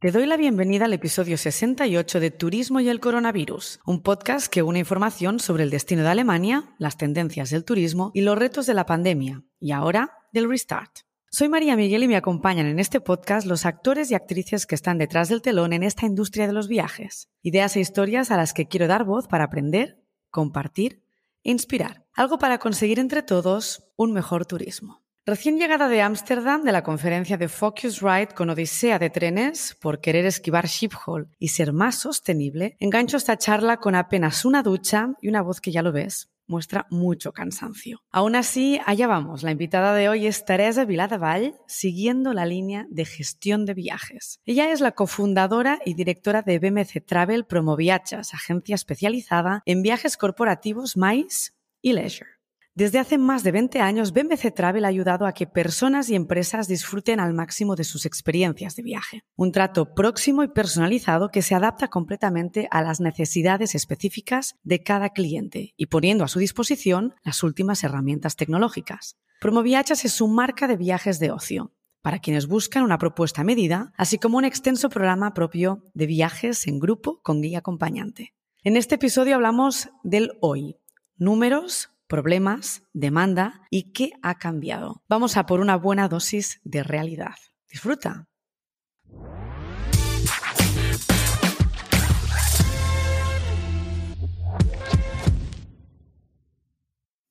[0.00, 4.62] Te doy la bienvenida al episodio 68 de Turismo y el Coronavirus, un podcast que
[4.62, 8.74] une información sobre el destino de Alemania, las tendencias del turismo y los retos de
[8.74, 11.00] la pandemia, y ahora del restart.
[11.32, 14.98] Soy María Miguel y me acompañan en este podcast los actores y actrices que están
[14.98, 18.68] detrás del telón en esta industria de los viajes, ideas e historias a las que
[18.68, 21.02] quiero dar voz para aprender, compartir
[21.42, 25.02] e inspirar, algo para conseguir entre todos un mejor turismo.
[25.28, 30.24] Recién llegada de Ámsterdam de la conferencia de Focusrite con Odisea de trenes por querer
[30.24, 35.42] esquivar Schiphol y ser más sostenible, engancho esta charla con apenas una ducha y una
[35.42, 38.00] voz que ya lo ves, muestra mucho cansancio.
[38.10, 39.42] Aún así, allá vamos.
[39.42, 44.40] La invitada de hoy es Teresa Viladevall, siguiendo la línea de gestión de viajes.
[44.46, 50.96] Ella es la cofundadora y directora de BMC Travel Promoviachas, agencia especializada en viajes corporativos
[50.96, 52.37] MICE y leisure.
[52.78, 56.68] Desde hace más de 20 años, BMC Travel ha ayudado a que personas y empresas
[56.68, 59.24] disfruten al máximo de sus experiencias de viaje.
[59.34, 65.08] Un trato próximo y personalizado que se adapta completamente a las necesidades específicas de cada
[65.08, 69.16] cliente y poniendo a su disposición las últimas herramientas tecnológicas.
[69.40, 74.18] Promoviachas es su marca de viajes de ocio para quienes buscan una propuesta medida, así
[74.18, 78.34] como un extenso programa propio de viajes en grupo con guía acompañante.
[78.62, 80.76] En este episodio hablamos del hoy,
[81.16, 85.02] números, problemas, demanda y qué ha cambiado.
[85.08, 87.36] Vamos a por una buena dosis de realidad.
[87.70, 88.26] Disfruta.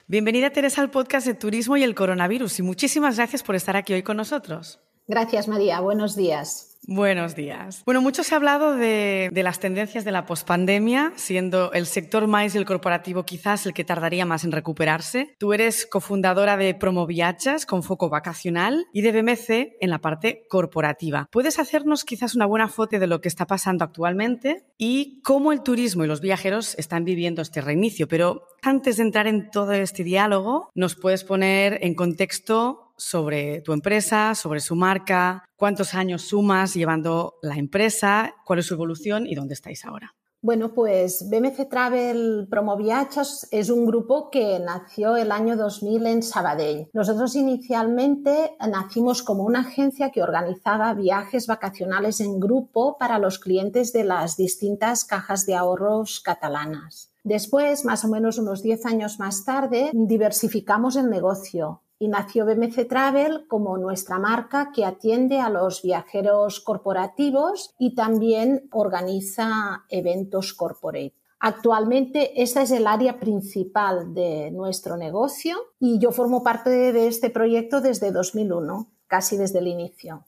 [0.09, 3.93] Bienvenida Teresa al podcast de Turismo y el Coronavirus y muchísimas gracias por estar aquí
[3.93, 4.79] hoy con nosotros.
[5.05, 6.66] Gracias María, buenos días.
[6.89, 7.83] Buenos días.
[7.85, 12.55] Bueno, mucho se ha hablado de, las tendencias de la pospandemia, siendo el sector más
[12.55, 15.35] el corporativo quizás el que tardaría más en recuperarse.
[15.37, 21.27] Tú eres cofundadora de Promoviachas con foco vacacional y de BMC en la parte corporativa.
[21.29, 25.63] ¿Puedes hacernos quizás una buena foto de lo que está pasando actualmente y cómo el
[25.63, 28.07] turismo y los viajeros están viviendo este reinicio?
[28.07, 33.73] Pero antes de entrar en todo este diálogo, ¿nos puedes poner en contexto sobre tu
[33.73, 39.35] empresa, sobre su marca, cuántos años sumas llevando la empresa, cuál es su evolución y
[39.35, 40.13] dónde estáis ahora.
[40.39, 46.89] Bueno, pues BMC Travel Promoviachas es un grupo que nació el año 2000 en Sabadell.
[46.93, 53.91] Nosotros inicialmente nacimos como una agencia que organizaba viajes vacacionales en grupo para los clientes
[53.93, 57.11] de las distintas cajas de ahorros catalanas.
[57.23, 62.87] Después, más o menos unos 10 años más tarde, diversificamos el negocio y nació BMC
[62.87, 71.15] Travel como nuestra marca que atiende a los viajeros corporativos y también organiza eventos corporate.
[71.39, 77.29] Actualmente esta es el área principal de nuestro negocio y yo formo parte de este
[77.29, 80.25] proyecto desde 2001, casi desde el inicio.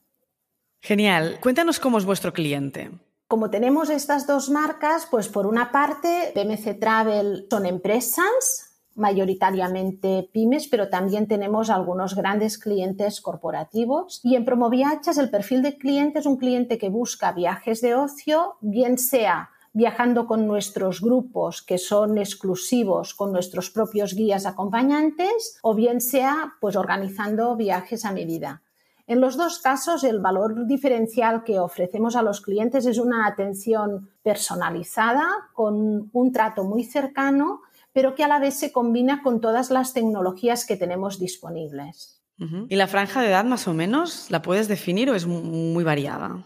[0.81, 1.39] Genial.
[1.41, 2.91] Cuéntanos cómo es vuestro cliente.
[3.27, 10.67] Como tenemos estas dos marcas, pues por una parte, BMC Travel son empresas mayoritariamente pymes,
[10.67, 14.19] pero también tenemos algunos grandes clientes corporativos.
[14.23, 18.55] Y en Promoviachas el perfil de cliente es un cliente que busca viajes de ocio,
[18.61, 25.75] bien sea viajando con nuestros grupos que son exclusivos con nuestros propios guías acompañantes o
[25.75, 28.63] bien sea pues organizando viajes a medida.
[29.09, 34.11] En los dos casos, el valor diferencial que ofrecemos a los clientes es una atención
[34.21, 37.61] personalizada, con un trato muy cercano
[37.93, 42.21] pero que a la vez se combina con todas las tecnologías que tenemos disponibles.
[42.69, 46.45] ¿Y la franja de edad más o menos la puedes definir o es muy variada?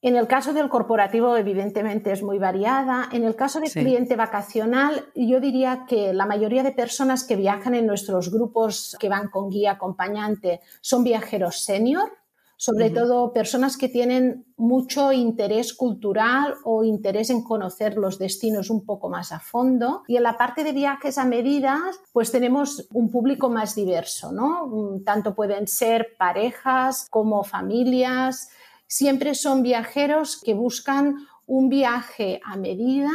[0.00, 3.08] En el caso del corporativo, evidentemente es muy variada.
[3.10, 7.74] En el caso del cliente vacacional, yo diría que la mayoría de personas que viajan
[7.74, 12.12] en nuestros grupos que van con guía acompañante son viajeros senior,
[12.58, 18.84] sobre todo personas que tienen mucho interés cultural o interés en conocer los destinos un
[18.84, 20.02] poco más a fondo.
[20.08, 24.66] Y en la parte de viajes a medidas, pues tenemos un público más diverso, ¿no?
[24.66, 28.50] Mm, tanto pueden ser parejas como familias.
[28.88, 31.14] Siempre son viajeros que buscan
[31.46, 33.10] un viaje a medida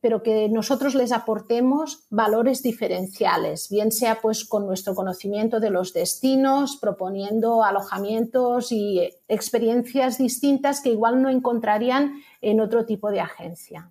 [0.00, 5.92] pero que nosotros les aportemos valores diferenciales, bien sea pues con nuestro conocimiento de los
[5.92, 13.90] destinos, proponiendo alojamientos y experiencias distintas que igual no encontrarían en otro tipo de agencia.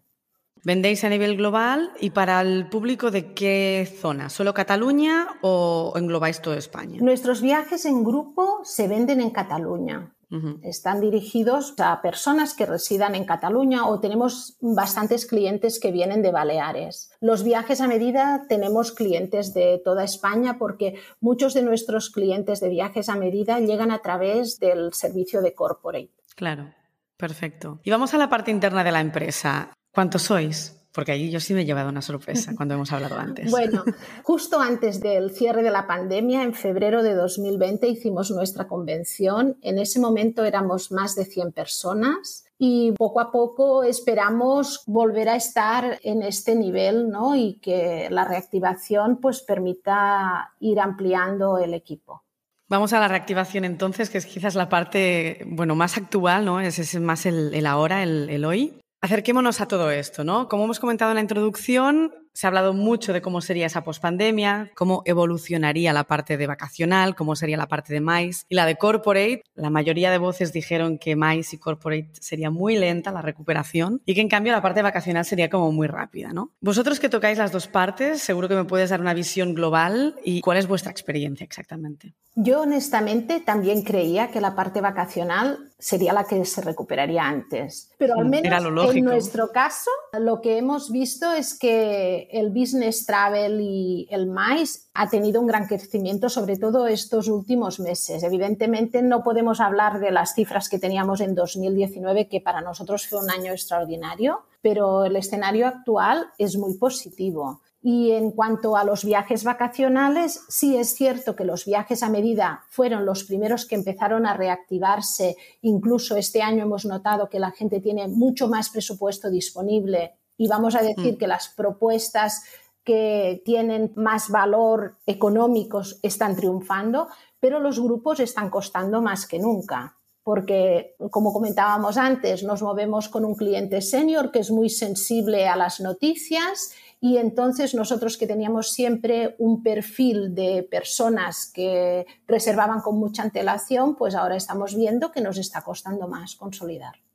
[0.63, 4.29] ¿Vendéis a nivel global y para el público de qué zona?
[4.29, 6.99] ¿Solo Cataluña o englobáis toda España?
[7.01, 10.13] Nuestros viajes en grupo se venden en Cataluña.
[10.61, 16.31] Están dirigidos a personas que residan en Cataluña o tenemos bastantes clientes que vienen de
[16.31, 17.11] Baleares.
[17.21, 22.69] Los viajes a medida tenemos clientes de toda España porque muchos de nuestros clientes de
[22.69, 26.11] viajes a medida llegan a través del servicio de corporate.
[26.35, 26.73] Claro.
[27.17, 27.79] Perfecto.
[27.83, 29.73] Y vamos a la parte interna de la empresa.
[29.91, 30.76] ¿Cuántos sois?
[30.97, 33.51] Porque allí yo sí me he llevado una sorpresa cuando hemos hablado antes.
[33.51, 33.83] Bueno,
[34.23, 39.57] justo antes del cierre de la pandemia, en febrero de 2020, hicimos nuestra convención.
[39.61, 45.35] En ese momento éramos más de 100 personas y poco a poco esperamos volver a
[45.35, 47.35] estar en este nivel ¿no?
[47.35, 52.23] y que la reactivación pues, permita ir ampliando el equipo.
[52.69, 56.59] Vamos a la reactivación entonces, que es quizás la parte bueno, más actual, ¿no?
[56.59, 58.81] es, más el, ahora, el, el hoy.
[58.99, 60.49] Acerquémonos a todo esto, ¿no?
[60.49, 64.71] Como hemos comentado en la introducción, se ha hablado mucho de cómo sería esa pospandemia,
[64.75, 68.75] cómo evolucionaría la parte de vacacional, cómo sería la parte de MICE y la de
[68.75, 69.43] corporate.
[69.55, 74.15] La mayoría de voces dijeron que MICE y corporate sería muy lenta la recuperación y
[74.15, 76.51] que en cambio la parte vacacional sería como muy rápida, ¿no?
[76.61, 80.41] Vosotros que tocáis las dos partes, seguro que me puedes dar una visión global y
[80.41, 82.13] cuál es vuestra experiencia exactamente.
[82.35, 88.15] Yo honestamente también creía que la parte vacacional sería la que se recuperaría antes, pero
[88.15, 94.07] al menos en nuestro caso lo que hemos visto es que el business travel y
[94.09, 98.23] el MICE ha tenido un gran crecimiento, sobre todo estos últimos meses.
[98.23, 103.19] Evidentemente, no podemos hablar de las cifras que teníamos en 2019, que para nosotros fue
[103.19, 107.61] un año extraordinario, pero el escenario actual es muy positivo.
[107.81, 112.63] Y en cuanto a los viajes vacacionales, sí es cierto que los viajes a medida
[112.69, 115.37] fueron los primeros que empezaron a reactivarse.
[115.61, 120.75] Incluso este año hemos notado que la gente tiene mucho más presupuesto disponible y vamos
[120.75, 121.17] a decir mm.
[121.17, 122.43] que las propuestas
[122.83, 127.09] que tienen más valor económicos están triunfando,
[127.39, 129.96] pero los grupos están costando más que nunca
[130.27, 135.55] porque, como comentábamos antes, nos movemos con un cliente senior que es muy sensible a
[135.55, 142.99] las noticias y entonces nosotros que teníamos siempre un perfil de personas que reservaban con
[142.99, 147.06] mucha antelación, pues ahora estamos viendo que nos está costando más consolidar.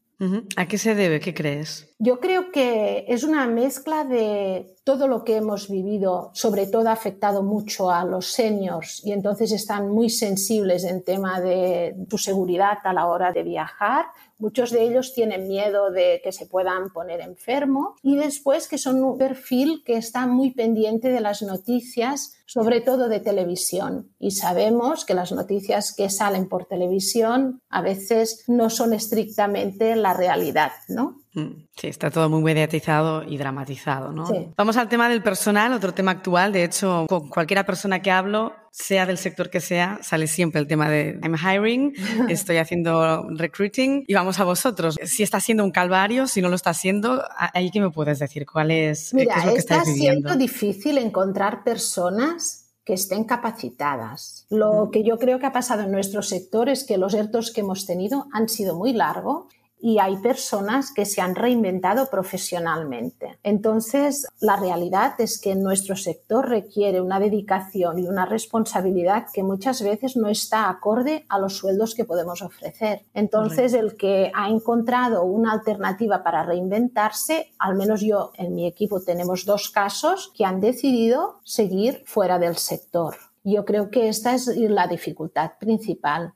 [0.57, 1.19] ¿A qué se debe?
[1.21, 1.89] ¿Qué crees?
[1.99, 6.93] Yo creo que es una mezcla de todo lo que hemos vivido, sobre todo ha
[6.93, 12.79] afectado mucho a los seniors y entonces están muy sensibles en tema de su seguridad
[12.85, 14.07] a la hora de viajar.
[14.43, 19.05] Muchos de ellos tienen miedo de que se puedan poner enfermos y después que son
[19.05, 24.11] un perfil que está muy pendiente de las noticias sobre todo de televisión.
[24.19, 30.12] Y sabemos que las noticias que salen por televisión a veces no son estrictamente la
[30.12, 31.22] realidad, ¿no?
[31.34, 34.26] Mm, sí, está todo muy mediatizado y dramatizado, ¿no?
[34.56, 36.52] Vamos al tema del personal, otro tema actual.
[36.52, 40.67] De hecho, con cualquiera persona que hablo, sea del sector que sea, sale siempre el
[40.67, 41.94] tema de I'm hiring,
[42.29, 44.99] estoy haciendo recruiting y vamos a vosotros.
[45.05, 48.44] Si está siendo un calvario, si no lo está haciendo, ahí qué me puedes decir,
[48.44, 54.44] ¿cuál es, Mira, es lo que está siendo difícil encontrar personas que estén capacitadas.
[54.50, 54.90] Lo mm.
[54.90, 57.87] que yo creo que ha pasado en nuestro sector es que los ERTOs que hemos
[57.87, 59.46] tenido han sido muy largos
[59.82, 63.37] y hay personas que se han reinventado profesionalmente.
[63.43, 69.82] Entonces, la realidad es que nuestro sector requiere una dedicación y una responsabilidad que muchas
[69.82, 73.02] veces no está acorde a los sueldos que podemos ofrecer.
[73.12, 79.02] Entonces, el que ha encontrado una alternativa para reinventarse, al menos yo en mi equipo
[79.02, 83.17] tenemos dos casos que han decidido seguir fuera del sector.
[83.43, 86.34] Yo creo que esta es la dificultad principal.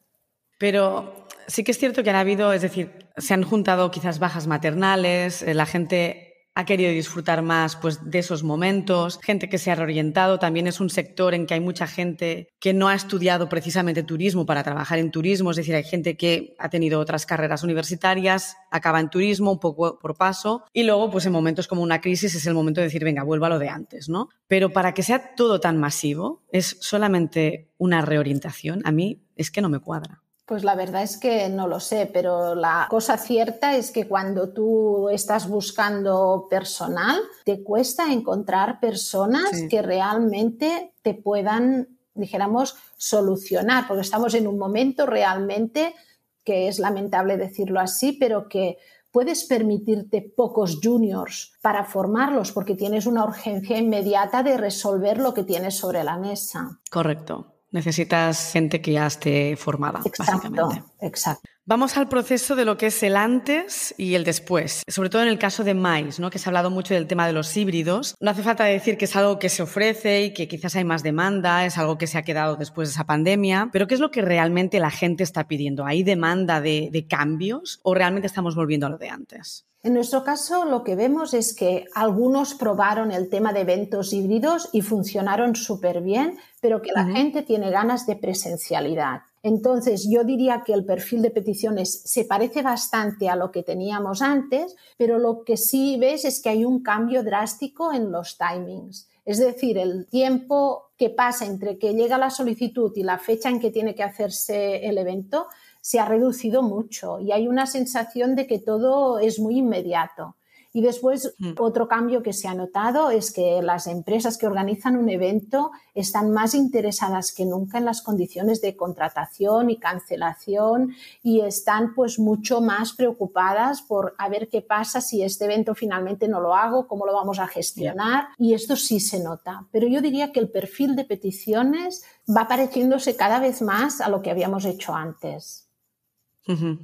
[0.58, 4.46] Pero sí que es cierto que han habido, es decir, se han juntado quizás bajas
[4.46, 6.26] maternales, eh, la gente
[6.56, 10.80] ha querido disfrutar más pues, de esos momentos, gente que se ha reorientado, también es
[10.80, 14.98] un sector en que hay mucha gente que no ha estudiado precisamente turismo para trabajar
[14.98, 19.52] en turismo, es decir, hay gente que ha tenido otras carreras universitarias, acaba en turismo
[19.52, 22.80] un poco por paso y luego pues en momentos como una crisis es el momento
[22.80, 24.30] de decir, venga, vuelva a lo de antes, ¿no?
[24.48, 29.60] Pero para que sea todo tan masivo, es solamente una reorientación, a mí es que
[29.60, 30.22] no me cuadra.
[30.46, 34.50] Pues la verdad es que no lo sé, pero la cosa cierta es que cuando
[34.50, 44.02] tú estás buscando personal, te cuesta encontrar personas que realmente te puedan, dijéramos, solucionar, porque
[44.02, 45.96] estamos en un momento realmente
[46.44, 48.78] que es lamentable decirlo así, pero que
[49.10, 55.42] puedes permitirte pocos juniors para formarlos porque tienes una urgencia inmediata de resolver lo que
[55.42, 56.78] tienes sobre la mesa.
[56.88, 57.55] Correcto.
[57.76, 60.82] Necesitas gente que ya esté formada, básicamente.
[61.02, 61.46] Exacto.
[61.68, 65.28] Vamos al proceso de lo que es el antes y el después, sobre todo en
[65.28, 66.30] el caso de Mais, ¿no?
[66.30, 68.14] que se ha hablado mucho del tema de los híbridos.
[68.20, 71.02] No hace falta decir que es algo que se ofrece y que quizás hay más
[71.02, 74.12] demanda, es algo que se ha quedado después de esa pandemia, pero ¿qué es lo
[74.12, 75.84] que realmente la gente está pidiendo?
[75.84, 79.66] ¿Hay demanda de, de cambios o realmente estamos volviendo a lo de antes?
[79.82, 84.68] En nuestro caso, lo que vemos es que algunos probaron el tema de eventos híbridos
[84.72, 89.22] y funcionaron súper bien, pero que la gente tiene ganas de presencialidad.
[89.42, 94.22] Entonces, yo diría que el perfil de peticiones se parece bastante a lo que teníamos
[94.22, 99.08] antes, pero lo que sí ves es que hay un cambio drástico en los timings.
[99.24, 103.60] Es decir, el tiempo que pasa entre que llega la solicitud y la fecha en
[103.60, 105.48] que tiene que hacerse el evento
[105.80, 110.36] se ha reducido mucho y hay una sensación de que todo es muy inmediato.
[110.76, 111.52] Y después, mm.
[111.56, 116.32] otro cambio que se ha notado es que las empresas que organizan un evento están
[116.32, 122.60] más interesadas que nunca en las condiciones de contratación y cancelación y están pues mucho
[122.60, 127.06] más preocupadas por a ver qué pasa si este evento finalmente no lo hago, cómo
[127.06, 128.26] lo vamos a gestionar.
[128.36, 129.64] Y esto sí se nota.
[129.72, 134.20] Pero yo diría que el perfil de peticiones va pareciéndose cada vez más a lo
[134.20, 135.65] que habíamos hecho antes.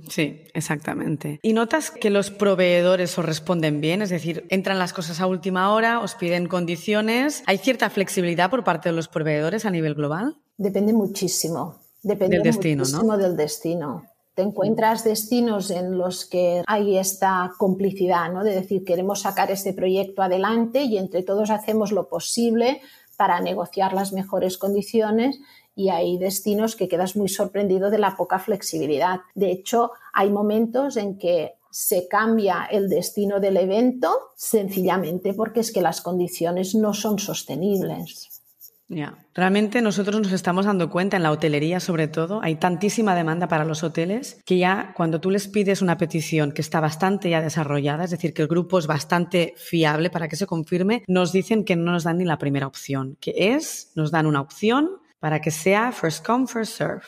[0.09, 1.39] Sí, exactamente.
[1.43, 4.03] ¿Y notas que los proveedores os responden bien?
[4.03, 7.43] Es decir, entran las cosas a última hora, os piden condiciones.
[7.47, 10.37] ¿Hay cierta flexibilidad por parte de los proveedores a nivel global?
[10.57, 11.81] Depende muchísimo.
[12.03, 14.05] Depende del destino, muchísimo del destino.
[14.35, 18.43] Te encuentras destinos en los que hay esta complicidad, ¿no?
[18.43, 22.81] De decir, queremos sacar este proyecto adelante y entre todos hacemos lo posible
[23.17, 25.39] para negociar las mejores condiciones
[25.75, 29.21] y hay destinos que quedas muy sorprendido de la poca flexibilidad.
[29.35, 35.73] De hecho, hay momentos en que se cambia el destino del evento sencillamente porque es
[35.73, 38.29] que las condiciones no son sostenibles.
[38.89, 43.49] Ya, realmente nosotros nos estamos dando cuenta en la hotelería sobre todo, hay tantísima demanda
[43.49, 47.41] para los hoteles que ya cuando tú les pides una petición que está bastante ya
[47.41, 51.65] desarrollada, es decir, que el grupo es bastante fiable para que se confirme, nos dicen
[51.65, 54.91] que no nos dan ni la primera opción, que es, nos dan una opción
[55.23, 57.05] para que sea first come, first serve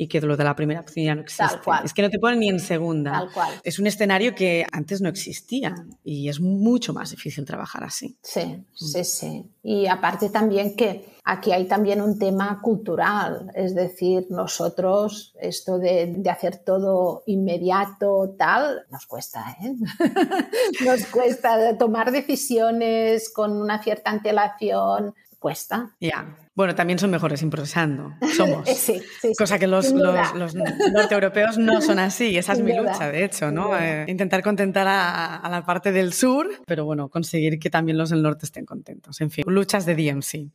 [0.00, 1.58] y que lo de la primera opción ya no existe.
[1.84, 3.28] Es que no te ponen ni en segunda.
[3.62, 8.16] Es un escenario que antes no existía y es mucho más difícil trabajar así.
[8.22, 8.64] Sí, mm.
[8.74, 9.50] sí, sí.
[9.62, 16.14] Y aparte también que aquí hay también un tema cultural, es decir, nosotros esto de,
[16.16, 19.74] de hacer todo inmediato, tal, nos cuesta, ¿eh?
[20.86, 25.94] nos cuesta tomar decisiones con una cierta antelación, cuesta.
[26.00, 26.36] Ya.
[26.54, 28.14] Bueno, también son mejores improvisando.
[28.36, 28.68] Somos.
[28.76, 32.36] sí, sí, Cosa que los, los, norteeuropeos no son así.
[32.36, 33.78] Esa es mi lucha, de hecho, ¿no?
[33.78, 38.22] Eh, intentar contentar a, la parte del sur, pero bueno, conseguir que también los del
[38.22, 39.20] norte estén contentos.
[39.20, 40.50] En fin, luchas de DMC.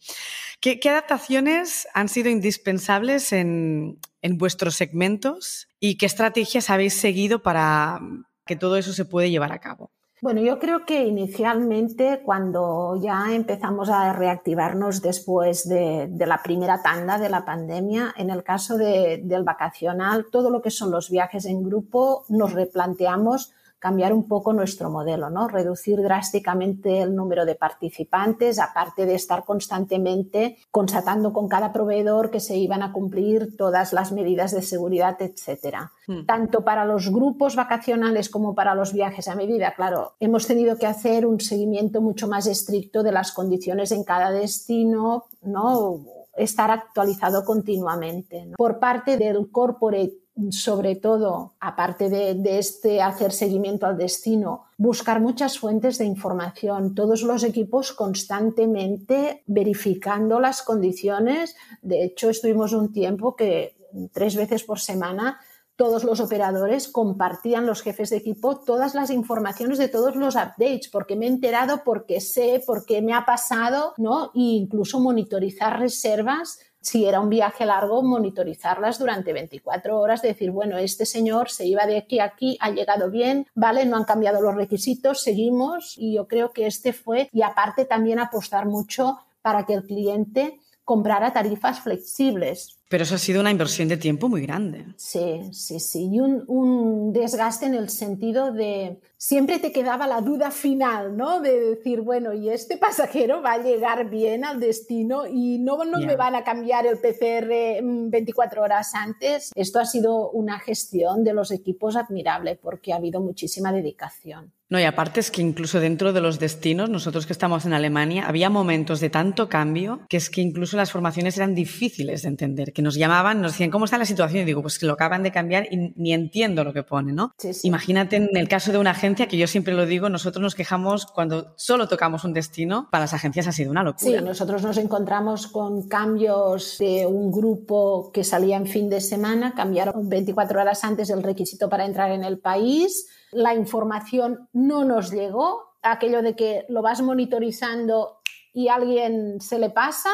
[0.59, 7.41] ¿Qué, qué adaptaciones han sido indispensables en, en vuestros segmentos y qué estrategias habéis seguido
[7.41, 8.01] para
[8.45, 9.92] que todo eso se pueda llevar a cabo?
[10.23, 17.17] Bueno, yo creo que inicialmente cuando ya empezamos a reactivarnos después de, la primera tanda
[17.19, 21.61] de la pandemia, en el caso del vacacional, todo lo que son los viajes en
[21.61, 23.51] grupo, nos replanteamos
[23.83, 25.49] cambiar un poco nuestro modelo, ¿no?
[25.49, 32.39] Reducir drásticamente el número de participantes, aparte de estar constantemente constatando con cada proveedor que
[32.39, 35.91] se iban a cumplir todas las medidas de seguridad, etcétera.
[36.07, 36.25] Hmm.
[36.25, 40.87] Tanto para los grupos vacacionales como para los viajes a medida, claro, hemos tenido que
[40.87, 45.99] hacer un seguimiento mucho más estricto de las condiciones en cada destino, ¿no?
[46.35, 48.47] estar actualizado continuamente.
[48.57, 55.59] Por parte del corporate sobre todo, aparte de, este hacer seguimiento al destino, buscar muchas
[55.59, 61.55] fuentes de información, todos los equipos constantemente verificando las condiciones.
[61.81, 63.75] De hecho, estuvimos un tiempo que
[64.11, 65.39] tres veces por semana
[65.75, 70.87] todos los operadores compartían los jefes de equipo todas las informaciones de todos los updates,
[70.87, 74.27] porque me he enterado, porque sé, porque me ha pasado, ¿no?
[74.35, 80.77] E incluso monitorizar reservas si era un viaje largo, monitorizarlas durante 24 horas, decir, bueno,
[80.77, 84.41] este señor se iba de aquí a aquí, ha llegado bien, vale, no han cambiado
[84.41, 89.65] los requisitos, seguimos y yo creo que este fue, y aparte también apostar mucho para
[89.65, 92.79] que el cliente comprara tarifas flexibles.
[92.89, 94.85] Pero eso ha sido una inversión de tiempo muy grande.
[94.97, 96.09] Sí, sí, sí.
[96.11, 101.39] Y un, un, desgaste en el sentido de siempre te quedaba la duda final, ¿no?
[101.39, 105.99] De decir, bueno, ¿y este pasajero va a llegar bien al destino y no, no
[105.99, 109.51] me van a cambiar el PCR 24 mm, horas antes?
[109.55, 114.51] Esto ha sido una gestión de los equipos admirable porque ha habido muchísima dedicación.
[114.73, 118.25] No, y aparte es que incluso dentro de los destinos, nosotros que estamos en Alemania,
[118.27, 122.73] había momentos de tanto cambio que es que incluso las formaciones eran difíciles de entender,
[122.73, 124.41] que nos llamaban, nos decían, ¿cómo está la situación?
[124.41, 127.35] Y digo, pues que lo acaban de cambiar y ni entiendo lo que pone, ¿no?
[127.61, 131.05] Imagínate en el caso de una agencia, que yo siempre lo digo, nosotros nos quejamos
[131.05, 134.21] cuando solo tocamos un destino, para las agencias ha sido una locura.
[134.21, 139.53] Sí, nosotros nos encontramos con cambios de un grupo que salía en fin de semana,
[139.53, 145.11] cambiaron 24 horas antes el requisito para entrar en el país, la información no nos
[145.11, 148.19] llegó, aquello de que lo vas monitorizando
[148.53, 150.09] y alguien se le pasa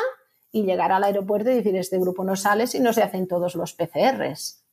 [0.51, 3.55] y llegar al aeropuerto y decir, este grupo no sale si no se hacen todos
[3.55, 4.65] los PCRs.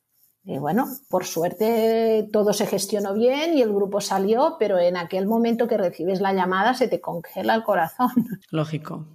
[0.43, 5.27] Y bueno, por suerte todo se gestionó bien y el grupo salió, pero en aquel
[5.27, 8.11] momento que recibes la llamada se te congela el corazón.
[8.49, 9.05] Lógico.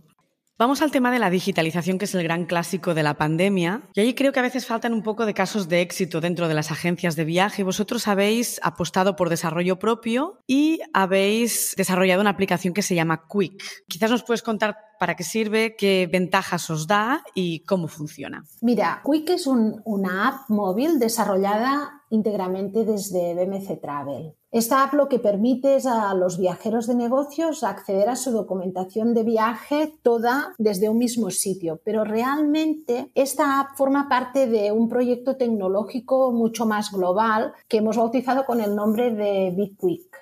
[0.62, 3.82] Vamos al tema de la digitalización, que es el gran clásico de la pandemia.
[3.94, 6.54] Y ahí creo que a veces faltan un poco de casos de éxito dentro de
[6.54, 7.64] las agencias de viaje.
[7.64, 13.60] Vosotros habéis apostado por desarrollo propio y habéis desarrollado una aplicación que se llama Quick.
[13.88, 18.44] Quizás nos puedes contar para qué sirve, qué ventajas os da y cómo funciona.
[18.60, 24.36] Mira, Quick es una app móvil desarrollada íntegramente desde BMC Travel.
[24.52, 29.12] Esta app lo que permite es a los viajeros de negocios acceder a su documentación
[29.12, 34.88] de viaje toda desde un mismo sitio, pero realmente esta app forma parte de un
[34.88, 40.21] proyecto tecnológico mucho más global que hemos bautizado con el nombre de Big Quick.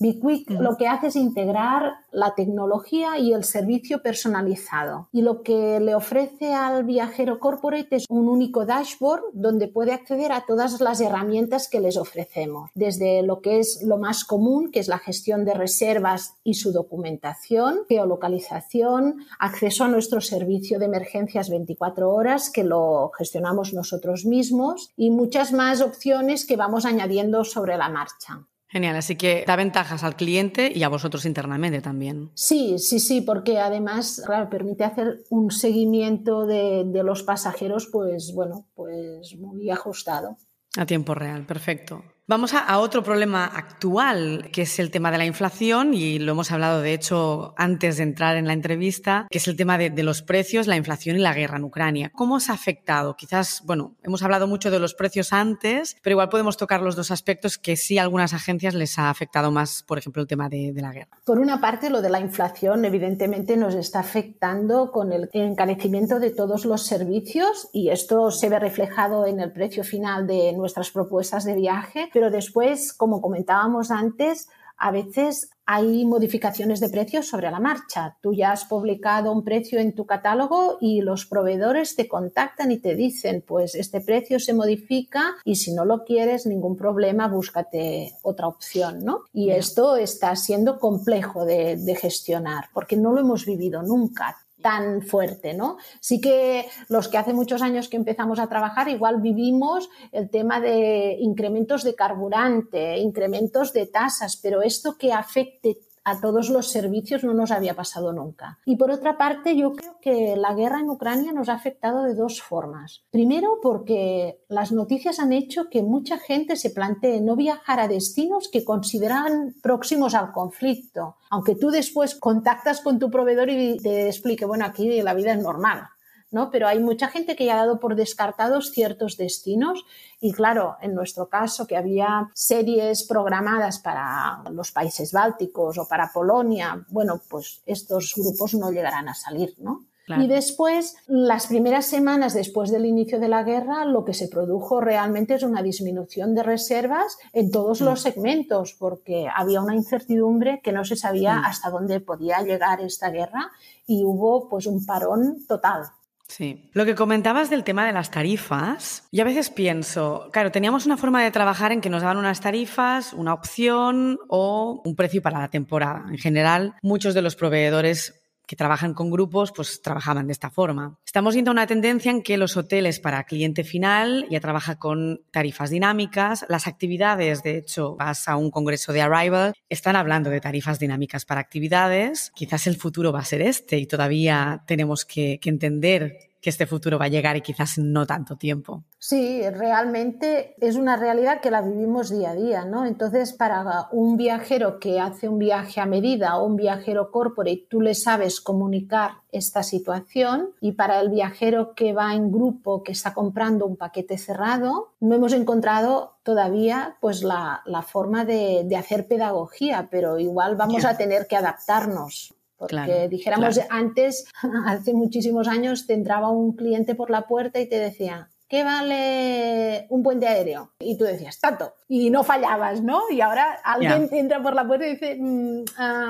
[0.00, 5.08] BigQuick lo que hace es integrar la tecnología y el servicio personalizado.
[5.12, 10.32] Y lo que le ofrece al viajero corporate es un único dashboard donde puede acceder
[10.32, 14.80] a todas las herramientas que les ofrecemos, desde lo que es lo más común, que
[14.80, 21.50] es la gestión de reservas y su documentación, geolocalización, acceso a nuestro servicio de emergencias
[21.50, 27.76] 24 horas, que lo gestionamos nosotros mismos, y muchas más opciones que vamos añadiendo sobre
[27.76, 28.46] la marcha.
[28.70, 32.30] Genial, así que da ventajas al cliente y a vosotros internamente también.
[32.34, 38.32] Sí, sí, sí, porque además, claro, permite hacer un seguimiento de, de los pasajeros, pues
[38.32, 40.36] bueno, pues muy ajustado.
[40.76, 42.04] A tiempo real, perfecto.
[42.30, 46.52] Vamos a, otro problema actual, que es el tema de la inflación, y lo hemos
[46.52, 50.22] hablado, de hecho, antes de entrar en la entrevista, que es el tema de, los
[50.22, 52.12] precios, la inflación y la guerra en Ucrania.
[52.14, 53.16] ¿Cómo os ha afectado?
[53.16, 57.10] Quizás, bueno, hemos hablado mucho de los precios antes, pero igual podemos tocar los dos
[57.10, 60.72] aspectos que sí a algunas agencias les ha afectado más, por ejemplo, el tema de,
[60.72, 61.18] de la guerra.
[61.24, 66.30] Por una parte, lo de la inflación, evidentemente, nos está afectando con el encarecimiento de
[66.30, 71.44] todos los servicios, y esto se ve reflejado en el precio final de nuestras propuestas
[71.44, 77.60] de viaje pero después, como comentábamos antes, a veces hay modificaciones de precios sobre la
[77.60, 78.18] marcha.
[78.20, 82.78] Tú ya has publicado un precio en tu catálogo y los proveedores te contactan y
[82.78, 88.12] te dicen, pues este precio se modifica y si no lo quieres, ningún problema, búscate
[88.20, 89.20] otra opción, ¿no?
[89.32, 95.02] Y esto está siendo complejo de, de gestionar porque no lo hemos vivido nunca tan
[95.02, 95.76] fuerte, ¿no?
[96.00, 100.60] Sí que los que hace muchos años que empezamos a trabajar, igual vivimos el tema
[100.60, 107.24] de incrementos de carburante, incrementos de tasas, pero esto que afecte a todos los servicios
[107.24, 108.58] no nos había pasado nunca.
[108.64, 112.14] Y por otra parte, yo creo que la guerra en Ucrania nos ha afectado de
[112.14, 113.02] dos formas.
[113.10, 118.48] Primero, porque las noticias han hecho que mucha gente se plantee no viajar a destinos
[118.48, 124.46] que consideran próximos al conflicto, aunque tú después contactas con tu proveedor y te explique,
[124.46, 125.88] bueno, aquí la vida es normal.
[126.30, 126.50] ¿No?
[126.50, 129.84] Pero hay mucha gente que ya ha dado por descartados ciertos destinos
[130.20, 136.10] y claro, en nuestro caso que había series programadas para los países bálticos o para
[136.12, 139.86] Polonia, bueno, pues estos grupos no llegarán a salir, ¿no?
[140.18, 144.80] Y después, las primeras semanas después del inicio de la guerra, lo que se produjo
[144.80, 150.72] realmente es una disminución de reservas en todos los segmentos, porque había una incertidumbre que
[150.72, 153.52] no se sabía hasta dónde podía llegar esta guerra
[153.86, 155.84] y hubo pues un parón total.
[156.30, 156.70] Sí.
[156.74, 160.96] Lo que comentabas del tema de las tarifas, yo a veces pienso, claro, teníamos una
[160.96, 165.40] forma de trabajar en que nos daban unas tarifas, una opción o un precio para
[165.40, 166.04] la temporada.
[166.08, 168.19] En general, muchos de los proveedores
[168.50, 170.98] que trabajan con grupos, pues trabajaban de esta forma.
[171.06, 175.70] Estamos viendo una tendencia en que los hoteles para cliente final ya trabaja con tarifas
[175.70, 176.44] dinámicas.
[176.48, 181.24] Las actividades, de hecho, vas a un congreso de Arrival, están hablando de tarifas dinámicas
[181.24, 182.32] para actividades.
[182.34, 186.98] Quizás el futuro va a ser este y todavía tenemos que entender que este futuro
[186.98, 188.84] va a llegar y quizás no tanto tiempo.
[188.98, 192.86] Sí, realmente es una realidad que la vivimos día a día, ¿no?
[192.86, 197.80] Entonces, para un viajero que hace un viaje a medida o un viajero corporate, tú
[197.80, 203.14] le sabes comunicar esta situación y para el viajero que va en grupo, que está
[203.14, 210.18] comprando un paquete cerrado, no hemos encontrado todavía pues la, forma de, hacer pedagogía, pero
[210.18, 212.34] igual vamos a tener que adaptarnos.
[212.60, 214.26] Porque dijéramos antes,
[214.66, 219.86] hace muchísimos años, te entraba un cliente por la puerta y te decía, ¿qué vale
[219.88, 220.72] un puente aéreo?
[220.80, 221.72] Y tú decías, tanto.
[221.88, 223.02] Y no fallabas, ¿no?
[223.08, 225.64] Y ahora alguien entra por la puerta y dice, mm,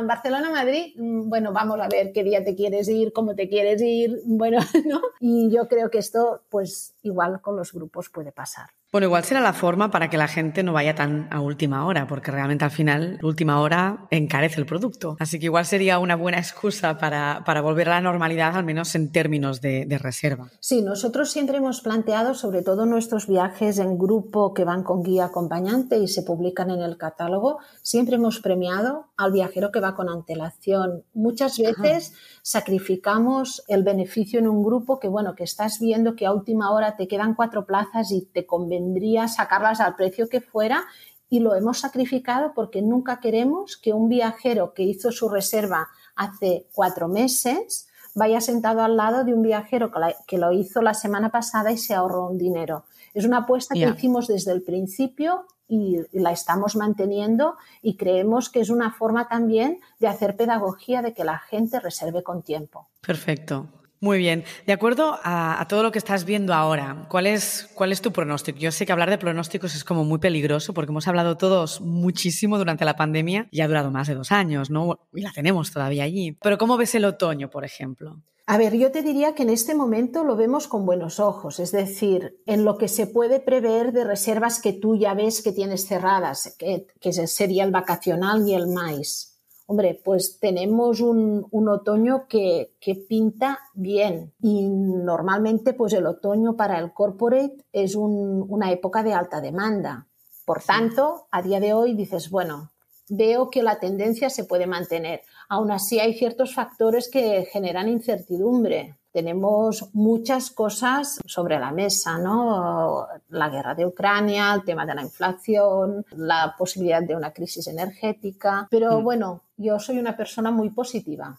[0.06, 3.80] Barcelona, Madrid, mm, bueno, vamos a ver qué día te quieres ir, cómo te quieres
[3.82, 5.02] ir, bueno, ¿no?
[5.20, 8.70] Y yo creo que esto, pues, igual con los grupos puede pasar.
[8.92, 12.08] Bueno, igual será la forma para que la gente no vaya tan a última hora,
[12.08, 15.16] porque realmente al final, última hora encarece el producto.
[15.20, 18.96] Así que igual sería una buena excusa para, para volver a la normalidad, al menos
[18.96, 20.50] en términos de, de, reserva.
[20.58, 25.26] Sí, nosotros siempre hemos planteado, sobre todo nuestros viajes en grupo que van con guía
[25.26, 30.08] acompañante y se publican en el catálogo, siempre hemos premiado al viajero que va con
[30.08, 31.04] antelación.
[31.14, 36.32] Muchas veces sacrificamos el beneficio en un grupo que, bueno, que estás viendo que a
[36.32, 40.84] última hora te quedan cuatro plazas y te conviene vendría sacarlas al precio que fuera
[41.28, 46.66] y lo hemos sacrificado porque nunca queremos que un viajero que hizo su reserva hace
[46.74, 49.92] cuatro meses vaya sentado al lado de un viajero
[50.26, 52.84] que lo hizo la semana pasada y se ahorró un dinero.
[53.14, 58.60] Es una apuesta que hicimos desde el principio y la estamos manteniendo y creemos que
[58.60, 62.88] es una forma también de hacer pedagogía de que la gente reserve con tiempo.
[63.00, 63.68] Perfecto.
[64.02, 64.44] Muy bien.
[64.66, 68.58] De acuerdo a, todo lo que estás viendo ahora, ¿cuál es, ¿cuál es tu pronóstico?
[68.58, 72.56] Yo sé que hablar de pronósticos es como muy peligroso porque hemos hablado todos muchísimo
[72.56, 75.00] durante la pandemia y ha durado más de dos años, ¿no?
[75.12, 76.32] Y la tenemos todavía allí.
[76.40, 78.22] Pero ¿cómo ves el otoño, por ejemplo?
[78.46, 81.70] A ver, yo te diría que en este momento lo vemos con buenos ojos, es
[81.70, 85.86] decir, en lo que se puede prever de reservas que tú ya ves que tienes
[85.86, 89.29] cerradas, que, que sería el vacacional y el maíz.
[89.70, 92.72] Hombre, pues tenemos un, otoño que,
[93.08, 99.40] pinta bien y normalmente pues el otoño para el corporate es una época de alta
[99.40, 100.08] demanda.
[100.44, 102.72] Por tanto, a día de hoy dices, bueno,
[103.08, 105.22] veo que la tendencia se puede mantener.
[105.48, 113.06] Aún así hay ciertos factores que generan incertidumbre tenemos muchas cosas sobre la mesa, ¿no?
[113.28, 118.68] La guerra de Ucrania, el tema de la inflación, la posibilidad de una crisis energética.
[118.70, 119.04] Pero mm.
[119.04, 121.38] bueno, yo soy una persona muy positiva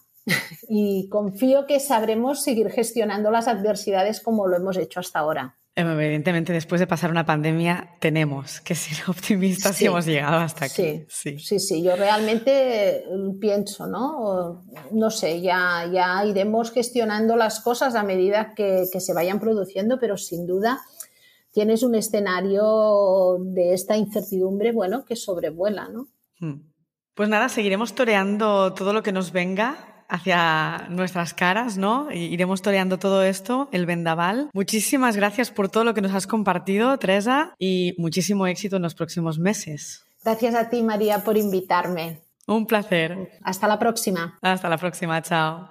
[0.70, 5.58] y confío que sabremos seguir gestionando las adversidades como lo hemos hecho hasta ahora.
[5.74, 11.06] Evidentemente, después de pasar una pandemia, tenemos que ser optimistas y hemos llegado hasta aquí.
[11.08, 14.64] Sí, sí, sí, yo realmente mm, pienso, ¿no?
[14.92, 20.18] No sé, ya, ya iremos gestionando las cosas a medida que, se vayan produciendo, pero
[20.18, 20.82] sin duda
[21.52, 26.08] tienes un escenario de esta incertidumbre, bueno, que sobrevuela, ¿no?
[26.40, 26.71] Hmm.
[27.16, 32.12] Pues nada, seguiremos toreando todo lo que nos venga hacia nuestras caras, ¿no?
[32.12, 34.50] Iremos toreando todo esto, el vendaval.
[34.54, 38.94] Muchísimas gracias por todo lo que nos has compartido, Teresa, y muchísimo éxito en los
[38.94, 40.06] próximos meses.
[40.24, 42.22] Gracias a ti, María, por invitarme.
[42.48, 43.40] Un placer.
[43.44, 44.38] Hasta la próxima.
[44.42, 45.70] Hasta la próxima, chao.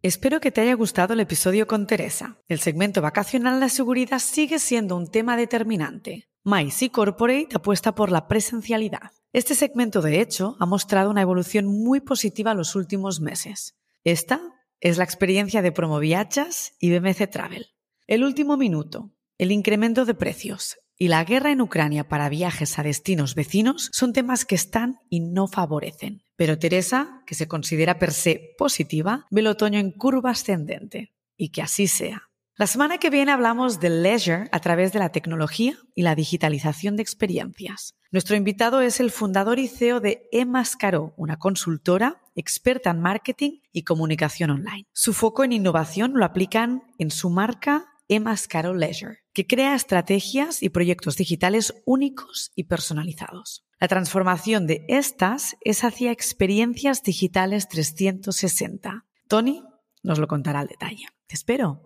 [0.00, 2.38] Espero que te haya gustado el episodio con Teresa.
[2.46, 6.28] El segmento vacacional La seguridad sigue siendo un tema determinante.
[6.44, 9.10] MyC Corporate apuesta por la presencialidad.
[9.32, 13.76] Este segmento, de hecho, ha mostrado una evolución muy positiva los últimos meses.
[14.04, 14.40] Esta
[14.78, 17.66] es la experiencia de Promoviachas y BMC Travel.
[18.06, 22.84] El último minuto, el incremento de precios y la guerra en Ucrania para viajes a
[22.84, 26.22] destinos vecinos son temas que están y no favorecen.
[26.38, 31.12] Pero Teresa, que se considera per se positiva, ve el otoño en curva ascendente.
[31.36, 32.30] Y que así sea.
[32.54, 36.94] La semana que viene hablamos de leisure a través de la tecnología y la digitalización
[36.94, 37.96] de experiencias.
[38.12, 43.82] Nuestro invitado es el fundador y CEO de eMascaró, una consultora experta en marketing y
[43.82, 44.86] comunicación online.
[44.92, 50.70] Su foco en innovación lo aplican en su marca eMascaró Leisure, que crea estrategias y
[50.70, 53.67] proyectos digitales únicos y personalizados.
[53.80, 59.06] La transformación de estas es hacia experiencias digitales 360.
[59.28, 59.62] Tony
[60.02, 61.06] nos lo contará al detalle.
[61.28, 61.82] Te espero.